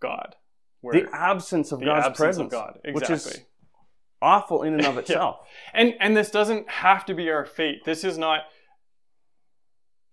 God. 0.00 0.34
Where 0.80 1.00
The 1.02 1.08
absence 1.14 1.70
of 1.72 1.78
the 1.80 1.84
God's 1.86 2.06
absence 2.06 2.18
presence, 2.18 2.46
of 2.46 2.50
God. 2.50 2.78
which 2.92 3.10
is 3.10 3.40
awful 4.22 4.62
in 4.62 4.74
and 4.74 4.86
of 4.86 4.94
Yeah. 4.94 5.00
itself. 5.00 5.36
And 5.74 5.94
and 6.00 6.16
this 6.16 6.30
doesn't 6.30 6.68
have 6.70 7.04
to 7.06 7.14
be 7.14 7.30
our 7.30 7.44
fate. 7.44 7.84
This 7.84 8.02
is 8.02 8.16
not 8.18 8.40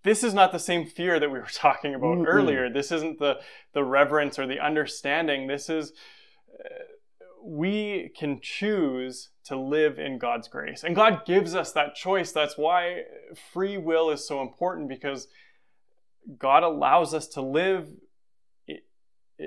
this 0.04 0.24
is 0.24 0.34
not 0.36 0.52
the 0.52 0.60
same 0.60 0.86
fear 0.86 1.20
that 1.20 1.32
we 1.32 1.40
were 1.40 1.46
talking 1.54 1.96
about 1.96 2.18
Mm-mm. 2.18 2.26
earlier. 2.28 2.70
This 2.70 2.92
isn't 2.92 3.20
the 3.20 3.40
the 3.74 3.84
reverence 3.84 4.38
or 4.38 4.46
the 4.46 4.60
understanding. 4.60 5.48
This 5.48 5.70
is 5.70 5.94
uh, 6.60 6.68
we 7.46 8.12
can 8.18 8.40
choose 8.42 9.30
to 9.46 9.56
live 9.56 10.00
in 10.00 10.18
God's 10.18 10.48
grace. 10.48 10.84
And 10.84 10.96
God 10.96 11.26
gives 11.26 11.54
us 11.54 11.72
that 11.74 11.94
choice. 11.94 12.32
That's 12.32 12.58
why 12.58 13.04
free 13.54 13.78
will 13.78 14.10
is 14.10 14.28
so 14.28 14.42
important 14.42 14.90
because 14.90 15.28
God 16.40 16.64
allows 16.64 17.14
us 17.14 17.28
to 17.30 17.42
live 17.42 17.88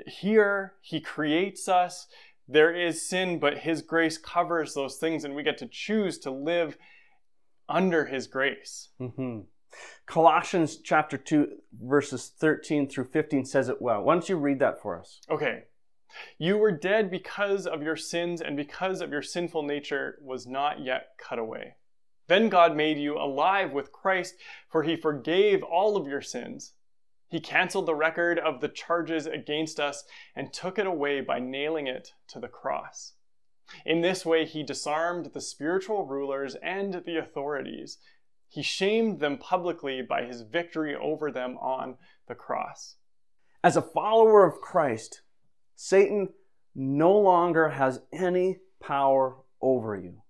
here. 0.07 0.73
He 0.81 1.01
creates 1.01 1.67
us. 1.67 2.07
There 2.47 2.73
is 2.73 3.07
sin, 3.07 3.39
but 3.39 3.59
His 3.59 3.81
grace 3.81 4.17
covers 4.17 4.73
those 4.73 4.97
things, 4.97 5.23
and 5.23 5.35
we 5.35 5.43
get 5.43 5.57
to 5.59 5.67
choose 5.67 6.17
to 6.19 6.31
live 6.31 6.77
under 7.67 8.05
His 8.05 8.27
grace. 8.27 8.89
Mhm. 8.99 9.45
Colossians 10.07 10.77
chapter 10.77 11.17
2, 11.17 11.61
verses 11.79 12.29
13 12.29 12.89
through 12.89 13.05
15 13.05 13.45
says 13.45 13.69
it 13.69 13.81
well. 13.81 14.01
Why 14.01 14.15
don't 14.15 14.29
you 14.29 14.37
read 14.37 14.59
that 14.59 14.81
for 14.81 14.99
us? 14.99 15.21
Okay. 15.29 15.65
You 16.37 16.57
were 16.57 16.71
dead 16.71 17.11
because 17.11 17.67
of 17.67 17.83
your 17.83 17.95
sins, 17.95 18.41
and 18.41 18.57
because 18.57 19.01
of 19.01 19.11
your 19.11 19.21
sinful 19.21 19.63
nature 19.63 20.19
was 20.21 20.47
not 20.47 20.79
yet 20.79 21.09
cut 21.17 21.39
away. 21.39 21.75
Then 22.27 22.49
God 22.49 22.75
made 22.75 22.97
you 22.97 23.17
alive 23.17 23.71
with 23.71 23.91
Christ, 23.91 24.35
for 24.69 24.83
he 24.83 24.95
forgave 24.95 25.63
all 25.63 25.97
of 25.97 26.07
your 26.07 26.21
sins. 26.21 26.73
He 27.27 27.39
canceled 27.39 27.85
the 27.85 27.95
record 27.95 28.39
of 28.39 28.59
the 28.59 28.69
charges 28.69 29.25
against 29.27 29.79
us 29.79 30.03
and 30.35 30.51
took 30.51 30.79
it 30.79 30.87
away 30.87 31.21
by 31.21 31.39
nailing 31.39 31.87
it 31.87 32.13
to 32.29 32.39
the 32.39 32.47
cross. 32.47 33.13
In 33.85 34.01
this 34.01 34.25
way, 34.25 34.45
he 34.45 34.63
disarmed 34.63 35.31
the 35.33 35.41
spiritual 35.41 36.05
rulers 36.05 36.55
and 36.55 37.03
the 37.05 37.17
authorities. 37.17 37.99
He 38.47 38.63
shamed 38.63 39.19
them 39.19 39.37
publicly 39.37 40.01
by 40.01 40.23
his 40.23 40.41
victory 40.41 40.95
over 40.95 41.31
them 41.31 41.57
on 41.59 41.97
the 42.27 42.33
cross. 42.33 42.95
As 43.63 43.77
a 43.77 43.81
follower 43.81 44.43
of 44.43 44.61
Christ, 44.61 45.21
Satan 45.81 46.27
no 46.75 47.17
longer 47.17 47.69
has 47.69 48.01
any 48.11 48.57
power 48.81 49.37
over 49.61 49.95
you. 49.95 50.21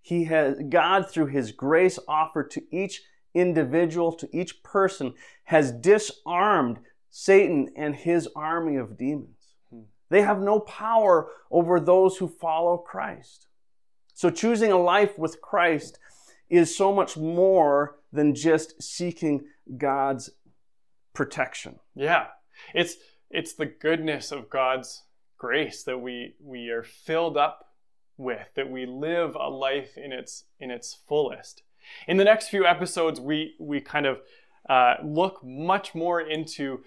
He 0.00 0.24
has 0.24 0.58
God 0.66 1.10
through 1.10 1.26
his 1.26 1.52
grace 1.52 1.98
offered 2.08 2.50
to 2.52 2.62
each 2.74 3.02
individual, 3.34 4.12
to 4.12 4.26
each 4.32 4.62
person, 4.62 5.12
has 5.44 5.72
disarmed 5.72 6.78
Satan 7.10 7.68
and 7.76 7.94
his 7.94 8.30
army 8.34 8.76
of 8.76 8.96
demons. 8.96 9.56
Hmm. 9.70 9.82
They 10.08 10.22
have 10.22 10.40
no 10.40 10.58
power 10.60 11.28
over 11.50 11.78
those 11.78 12.16
who 12.16 12.26
follow 12.26 12.78
Christ. 12.78 13.46
So 14.14 14.30
choosing 14.30 14.72
a 14.72 14.78
life 14.78 15.18
with 15.18 15.42
Christ 15.42 15.98
is 16.48 16.74
so 16.74 16.94
much 16.94 17.18
more 17.18 17.98
than 18.10 18.34
just 18.34 18.82
seeking 18.82 19.44
God's 19.76 20.30
protection. 21.12 21.78
Yeah. 21.94 22.28
It's 22.74 22.96
it's 23.30 23.52
the 23.52 23.66
goodness 23.66 24.32
of 24.32 24.50
God's 24.50 25.04
grace 25.38 25.82
that 25.84 25.98
we 25.98 26.34
we 26.42 26.68
are 26.68 26.82
filled 26.82 27.36
up 27.36 27.66
with, 28.16 28.48
that 28.54 28.70
we 28.70 28.84
live 28.86 29.34
a 29.34 29.48
life 29.48 29.96
in 29.96 30.12
its 30.12 30.44
in 30.58 30.70
its 30.70 30.98
fullest. 31.08 31.62
In 32.06 32.18
the 32.18 32.24
next 32.24 32.48
few 32.48 32.66
episodes, 32.66 33.20
we 33.20 33.54
we 33.58 33.80
kind 33.80 34.06
of 34.06 34.20
uh, 34.68 34.94
look 35.02 35.42
much 35.42 35.94
more 35.94 36.20
into 36.20 36.80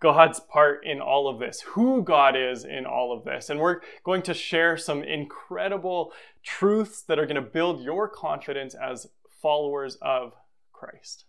God's 0.00 0.40
part 0.40 0.84
in 0.86 1.00
all 1.00 1.28
of 1.28 1.38
this, 1.38 1.60
who 1.60 2.02
God 2.02 2.34
is 2.34 2.64
in 2.64 2.86
all 2.86 3.12
of 3.12 3.24
this. 3.24 3.50
And 3.50 3.60
we're 3.60 3.80
going 4.02 4.22
to 4.22 4.34
share 4.34 4.78
some 4.78 5.02
incredible 5.02 6.12
truths 6.42 7.02
that 7.02 7.18
are 7.18 7.26
going 7.26 7.34
to 7.34 7.42
build 7.42 7.82
your 7.82 8.08
confidence 8.08 8.74
as 8.74 9.08
followers 9.42 9.98
of 10.00 10.32
Christ. 10.72 11.26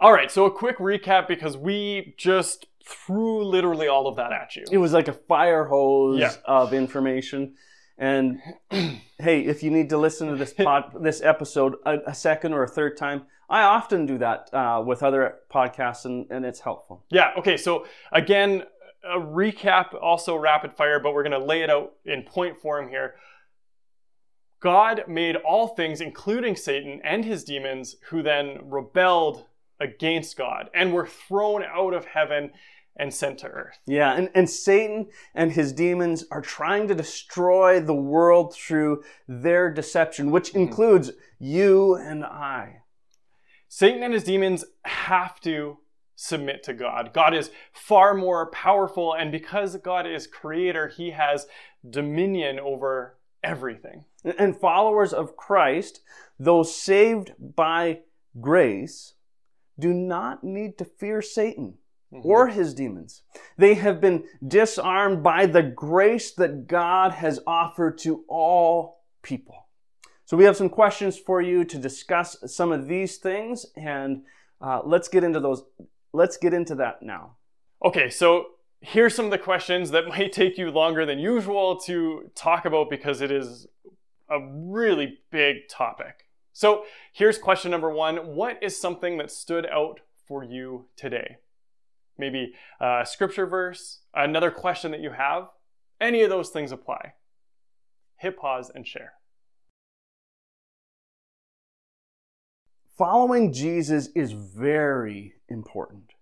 All 0.00 0.12
right, 0.12 0.30
so 0.30 0.44
a 0.44 0.50
quick 0.50 0.78
recap 0.78 1.28
because 1.28 1.56
we 1.56 2.14
just 2.18 2.66
threw 2.86 3.44
literally 3.44 3.88
all 3.88 4.06
of 4.06 4.16
that 4.16 4.32
at 4.32 4.56
you. 4.56 4.64
It 4.70 4.78
was 4.78 4.92
like 4.92 5.08
a 5.08 5.12
fire 5.12 5.64
hose 5.64 6.20
Yeah. 6.20 6.32
of 6.44 6.74
information. 6.74 7.54
And 7.96 8.40
hey, 8.70 9.40
if 9.40 9.62
you 9.62 9.70
need 9.70 9.88
to 9.90 9.98
listen 9.98 10.28
to 10.28 10.36
this 10.36 10.52
pod, 10.58 10.92
this 11.00 11.22
episode 11.22 11.76
a, 11.86 11.98
a 12.08 12.14
second 12.14 12.52
or 12.52 12.62
a 12.64 12.68
third 12.68 12.96
time, 12.96 13.22
I 13.48 13.62
often 13.62 14.04
do 14.06 14.18
that 14.18 14.52
uh, 14.52 14.82
with 14.84 15.02
other 15.02 15.36
podcasts, 15.52 16.06
and, 16.06 16.26
and 16.30 16.44
it's 16.44 16.60
helpful. 16.60 17.04
Yeah, 17.10 17.30
okay, 17.38 17.56
so 17.56 17.86
again, 18.10 18.64
a 19.04 19.18
recap, 19.20 19.94
also 20.00 20.34
rapid 20.34 20.72
fire, 20.72 20.98
but 20.98 21.12
we're 21.14 21.22
going 21.22 21.38
to 21.38 21.44
lay 21.46 21.62
it 21.62 21.70
out 21.70 21.92
in 22.06 22.22
point 22.22 22.58
form 22.58 22.88
here. 22.88 23.14
God 24.60 25.04
made 25.06 25.36
all 25.36 25.68
things, 25.68 26.00
including 26.00 26.56
Satan 26.56 27.00
and 27.04 27.24
his 27.24 27.44
demons, 27.44 27.96
who 28.08 28.22
then 28.22 28.58
rebelled 28.62 29.44
against 29.84 30.36
God 30.36 30.70
and 30.74 30.92
were 30.92 31.06
thrown 31.06 31.62
out 31.62 31.94
of 31.94 32.06
heaven 32.06 32.50
and 32.96 33.12
sent 33.12 33.38
to 33.38 33.48
earth. 33.48 33.78
Yeah, 33.86 34.14
and, 34.14 34.30
and 34.34 34.48
Satan 34.48 35.08
and 35.34 35.52
his 35.52 35.72
demons 35.72 36.24
are 36.30 36.40
trying 36.40 36.88
to 36.88 36.94
destroy 36.94 37.80
the 37.80 37.94
world 37.94 38.54
through 38.54 39.02
their 39.28 39.72
deception, 39.72 40.30
which 40.30 40.50
mm-hmm. 40.50 40.60
includes 40.60 41.10
you 41.38 41.94
and 41.96 42.24
I. 42.24 42.82
Satan 43.68 44.02
and 44.02 44.14
his 44.14 44.24
demons 44.24 44.64
have 44.84 45.40
to 45.40 45.78
submit 46.14 46.62
to 46.62 46.74
God. 46.74 47.10
God 47.12 47.34
is 47.34 47.50
far 47.72 48.14
more 48.14 48.50
powerful, 48.50 49.12
and 49.12 49.32
because 49.32 49.76
God 49.76 50.06
is 50.06 50.28
creator, 50.28 50.88
he 50.88 51.10
has 51.10 51.46
dominion 51.88 52.60
over 52.60 53.18
everything. 53.42 54.04
And 54.38 54.56
followers 54.56 55.12
of 55.12 55.36
Christ, 55.36 56.00
those 56.38 56.74
saved 56.74 57.32
by 57.38 58.00
grace, 58.40 59.14
do 59.78 59.92
not 59.92 60.44
need 60.44 60.78
to 60.78 60.84
fear 60.84 61.22
Satan 61.22 61.74
or 62.10 62.48
his 62.48 62.74
demons. 62.74 63.22
They 63.58 63.74
have 63.74 64.00
been 64.00 64.24
disarmed 64.46 65.22
by 65.22 65.46
the 65.46 65.62
grace 65.62 66.32
that 66.32 66.66
God 66.66 67.12
has 67.12 67.40
offered 67.46 67.98
to 67.98 68.24
all 68.28 69.02
people. 69.22 69.66
So, 70.26 70.36
we 70.36 70.44
have 70.44 70.56
some 70.56 70.70
questions 70.70 71.18
for 71.18 71.42
you 71.42 71.64
to 71.64 71.76
discuss 71.76 72.36
some 72.46 72.72
of 72.72 72.88
these 72.88 73.18
things, 73.18 73.66
and 73.76 74.22
uh, 74.60 74.80
let's 74.84 75.08
get 75.08 75.22
into 75.22 75.40
those. 75.40 75.64
Let's 76.12 76.38
get 76.38 76.54
into 76.54 76.74
that 76.76 77.02
now. 77.02 77.36
Okay, 77.84 78.08
so 78.08 78.46
here's 78.80 79.14
some 79.14 79.26
of 79.26 79.30
the 79.30 79.38
questions 79.38 79.90
that 79.90 80.06
might 80.08 80.32
take 80.32 80.56
you 80.56 80.70
longer 80.70 81.04
than 81.04 81.18
usual 81.18 81.76
to 81.80 82.30
talk 82.34 82.64
about 82.64 82.88
because 82.88 83.20
it 83.20 83.30
is 83.30 83.66
a 84.30 84.38
really 84.40 85.18
big 85.30 85.68
topic. 85.68 86.23
So 86.54 86.84
here's 87.12 87.36
question 87.36 87.72
number 87.72 87.90
one 87.90 88.16
What 88.36 88.62
is 88.62 88.80
something 88.80 89.18
that 89.18 89.30
stood 89.30 89.66
out 89.66 90.00
for 90.26 90.42
you 90.42 90.86
today? 90.96 91.38
Maybe 92.16 92.54
uh, 92.80 93.00
a 93.02 93.06
scripture 93.06 93.44
verse, 93.44 94.02
another 94.14 94.52
question 94.52 94.92
that 94.92 95.00
you 95.00 95.10
have. 95.10 95.48
Any 96.00 96.22
of 96.22 96.30
those 96.30 96.50
things 96.50 96.70
apply. 96.70 97.14
Hit 98.16 98.38
pause 98.38 98.70
and 98.72 98.86
share. 98.86 99.14
Following 102.96 103.52
Jesus 103.52 104.08
is 104.14 104.30
very 104.30 105.34
important. 105.48 106.12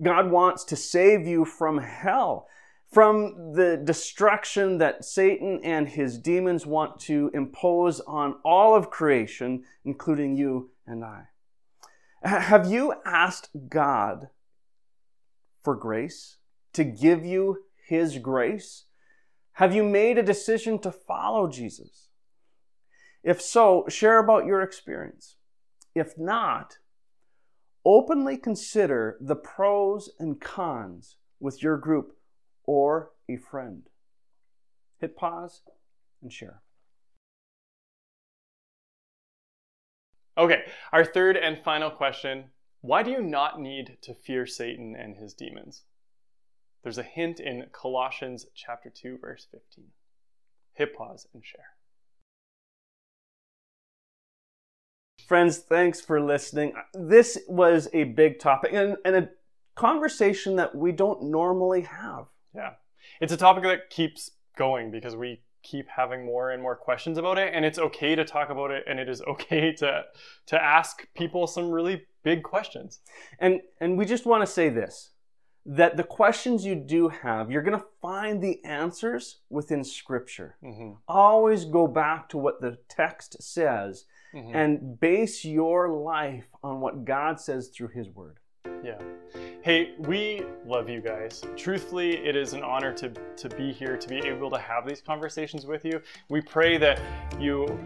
God 0.00 0.30
wants 0.30 0.62
to 0.64 0.76
save 0.76 1.26
you 1.26 1.44
from 1.44 1.78
hell, 1.78 2.46
from 2.90 3.52
the 3.52 3.76
destruction 3.76 4.78
that 4.78 5.04
Satan 5.04 5.60
and 5.62 5.88
his 5.88 6.18
demons 6.18 6.66
want 6.66 6.98
to 7.00 7.30
impose 7.32 8.00
on 8.00 8.36
all 8.44 8.74
of 8.74 8.90
creation, 8.90 9.62
including 9.84 10.36
you 10.36 10.70
and 10.86 11.04
I. 11.04 11.24
Have 12.22 12.70
you 12.70 12.94
asked 13.04 13.50
God 13.68 14.28
for 15.62 15.76
grace, 15.76 16.38
to 16.72 16.84
give 16.84 17.24
you 17.24 17.64
his 17.86 18.18
grace? 18.18 18.84
Have 19.52 19.74
you 19.74 19.84
made 19.84 20.18
a 20.18 20.22
decision 20.22 20.78
to 20.80 20.90
follow 20.90 21.48
Jesus? 21.48 22.08
If 23.22 23.40
so, 23.40 23.84
share 23.88 24.18
about 24.18 24.46
your 24.46 24.62
experience. 24.62 25.36
If 25.94 26.18
not, 26.18 26.78
openly 27.84 28.36
consider 28.36 29.18
the 29.20 29.36
pros 29.36 30.10
and 30.18 30.40
cons 30.40 31.16
with 31.38 31.62
your 31.62 31.76
group 31.76 32.16
or 32.70 33.10
a 33.28 33.36
friend. 33.36 33.82
Hit 35.00 35.16
pause 35.16 35.62
and 36.22 36.32
share. 36.32 36.62
Okay, 40.38 40.62
our 40.92 41.04
third 41.04 41.36
and 41.36 41.58
final 41.58 41.90
question 41.90 42.44
Why 42.80 43.02
do 43.02 43.10
you 43.10 43.22
not 43.22 43.60
need 43.60 43.98
to 44.02 44.14
fear 44.14 44.46
Satan 44.46 44.94
and 44.96 45.16
his 45.16 45.34
demons? 45.34 45.82
There's 46.84 46.96
a 46.96 47.02
hint 47.02 47.40
in 47.40 47.66
Colossians 47.72 48.46
chapter 48.54 48.88
2 48.88 49.18
verse 49.18 49.48
15. 49.50 49.86
Hit 50.74 50.94
pause 50.94 51.26
and 51.34 51.44
share. 51.44 51.74
Friends, 55.26 55.58
thanks 55.58 56.00
for 56.00 56.20
listening. 56.20 56.74
This 56.94 57.36
was 57.48 57.88
a 57.92 58.04
big 58.04 58.38
topic 58.38 58.72
and, 58.72 58.96
and 59.04 59.16
a 59.16 59.28
conversation 59.74 60.54
that 60.54 60.76
we 60.76 60.92
don't 60.92 61.24
normally 61.24 61.80
have. 61.80 62.26
Yeah. 62.54 62.74
It's 63.20 63.32
a 63.32 63.36
topic 63.36 63.64
that 63.64 63.90
keeps 63.90 64.30
going 64.56 64.90
because 64.90 65.16
we 65.16 65.42
keep 65.62 65.88
having 65.88 66.24
more 66.24 66.50
and 66.50 66.62
more 66.62 66.74
questions 66.74 67.18
about 67.18 67.36
it 67.38 67.52
and 67.54 67.64
it's 67.66 67.78
okay 67.78 68.14
to 68.14 68.24
talk 68.24 68.48
about 68.48 68.70
it 68.70 68.82
and 68.86 68.98
it 68.98 69.08
is 69.10 69.20
okay 69.28 69.72
to 69.72 70.04
to 70.46 70.62
ask 70.62 71.06
people 71.14 71.46
some 71.46 71.70
really 71.70 72.06
big 72.22 72.42
questions. 72.42 73.00
And 73.38 73.60
and 73.80 73.96
we 73.98 74.04
just 74.06 74.26
want 74.26 74.42
to 74.42 74.46
say 74.52 74.68
this 74.68 75.10
that 75.66 75.98
the 75.98 76.02
questions 76.04 76.64
you 76.64 76.74
do 76.74 77.08
have, 77.08 77.50
you're 77.50 77.62
going 77.62 77.78
to 77.78 77.84
find 78.00 78.42
the 78.42 78.64
answers 78.64 79.40
within 79.50 79.84
scripture. 79.84 80.56
Mhm. 80.64 80.96
Always 81.06 81.66
go 81.66 81.86
back 81.86 82.30
to 82.30 82.38
what 82.38 82.62
the 82.62 82.78
text 82.88 83.42
says 83.42 84.06
Mhm. 84.34 84.54
and 84.54 84.98
base 85.00 85.44
your 85.44 85.90
life 85.90 86.46
on 86.62 86.80
what 86.80 87.04
God 87.04 87.38
says 87.40 87.68
through 87.68 87.88
his 87.88 88.08
word. 88.08 88.38
Yeah. 88.82 88.98
Hey, 89.62 89.94
we 89.98 90.42
love 90.64 90.88
you 90.88 91.00
guys. 91.00 91.42
Truthfully, 91.56 92.16
it 92.16 92.34
is 92.34 92.54
an 92.54 92.62
honor 92.62 92.92
to, 92.94 93.10
to 93.36 93.48
be 93.50 93.72
here, 93.72 93.96
to 93.96 94.08
be 94.08 94.18
able 94.18 94.50
to 94.50 94.58
have 94.58 94.86
these 94.86 95.02
conversations 95.02 95.66
with 95.66 95.84
you. 95.84 96.00
We 96.30 96.40
pray 96.40 96.78
that 96.78 96.98
you 97.38 97.78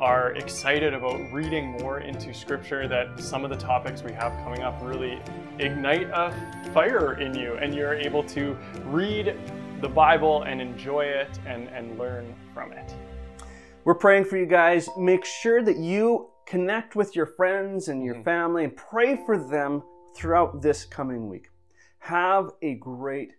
are 0.00 0.32
excited 0.32 0.92
about 0.92 1.20
reading 1.32 1.72
more 1.80 2.00
into 2.00 2.34
Scripture, 2.34 2.88
that 2.88 3.20
some 3.20 3.44
of 3.44 3.50
the 3.50 3.56
topics 3.56 4.02
we 4.02 4.12
have 4.12 4.32
coming 4.42 4.62
up 4.62 4.80
really 4.82 5.20
ignite 5.58 6.08
a 6.12 6.32
fire 6.74 7.20
in 7.20 7.34
you, 7.34 7.54
and 7.54 7.74
you're 7.74 7.94
able 7.94 8.24
to 8.24 8.56
read 8.86 9.36
the 9.80 9.88
Bible 9.88 10.42
and 10.42 10.60
enjoy 10.60 11.02
it 11.04 11.38
and, 11.46 11.68
and 11.68 11.96
learn 11.96 12.34
from 12.52 12.72
it. 12.72 12.92
We're 13.84 13.94
praying 13.94 14.24
for 14.24 14.36
you 14.36 14.46
guys. 14.46 14.88
Make 14.98 15.24
sure 15.24 15.62
that 15.62 15.76
you 15.76 16.30
connect 16.44 16.96
with 16.96 17.14
your 17.14 17.26
friends 17.26 17.86
and 17.88 18.02
your 18.02 18.16
Mhm. 18.16 18.24
family 18.24 18.64
and 18.64 18.76
pray 18.76 19.16
for 19.24 19.38
them 19.38 19.84
throughout 20.14 20.62
this 20.62 20.84
coming 20.84 21.28
week. 21.28 21.50
Have 22.00 22.50
a 22.62 22.74
great 22.74 23.34